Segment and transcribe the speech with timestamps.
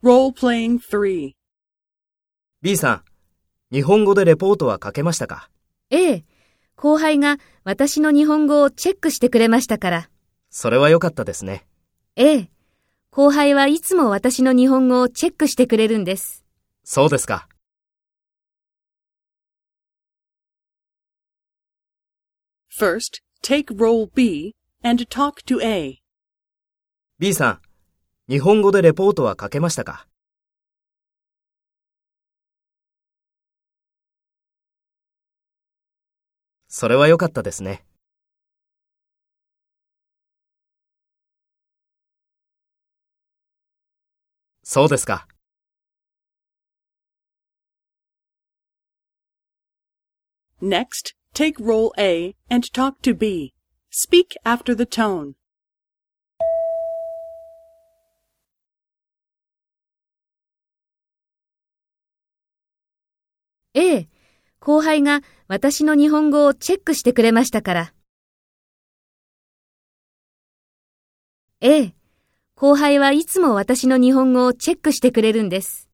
[0.00, 1.32] Role-playing 3.
[2.62, 5.50] B さん、日本語でレポートは書けましたか？
[5.90, 6.24] ええ、
[6.76, 10.10] 後輩が私の日本語をチェックしてくれましたから。
[10.50, 11.66] それは良かったですね。
[12.14, 12.50] ええ、
[13.10, 16.44] 後輩はいつも私の日本語をチェックしてくれるんです。
[16.84, 17.48] そうですか。
[22.78, 24.54] First, take role B
[24.84, 25.98] and talk to A.
[27.18, 27.60] B さん、
[28.28, 30.06] 日本語でレポートは書けましたか
[36.68, 37.86] それは良かったですね。
[44.62, 45.26] そうですか。
[50.60, 53.54] Next, take role A and talk to B.
[53.90, 55.37] Speak after the tone.
[63.74, 64.08] ええ、
[64.60, 67.94] 後輩が私の日本語をチェックしてくれましたから。
[71.60, 71.94] ええ、
[72.54, 75.87] 後輩はいつも私の日本語をチェックしてくれるんです。